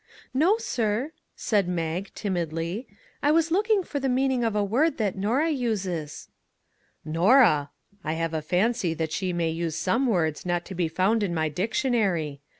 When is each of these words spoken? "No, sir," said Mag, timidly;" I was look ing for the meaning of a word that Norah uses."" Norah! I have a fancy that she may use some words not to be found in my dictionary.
"No, 0.33 0.57
sir," 0.57 1.11
said 1.35 1.67
Mag, 1.67 2.09
timidly;" 2.15 2.87
I 3.21 3.29
was 3.29 3.51
look 3.51 3.69
ing 3.69 3.83
for 3.83 3.99
the 3.99 4.09
meaning 4.09 4.43
of 4.43 4.55
a 4.55 4.63
word 4.63 4.97
that 4.97 5.15
Norah 5.15 5.51
uses."" 5.51 6.27
Norah! 7.19 7.69
I 8.03 8.13
have 8.13 8.33
a 8.33 8.41
fancy 8.41 8.95
that 8.95 9.11
she 9.11 9.31
may 9.31 9.51
use 9.51 9.75
some 9.75 10.07
words 10.07 10.43
not 10.43 10.65
to 10.65 10.73
be 10.73 10.87
found 10.87 11.21
in 11.21 11.35
my 11.35 11.49
dictionary. 11.49 12.41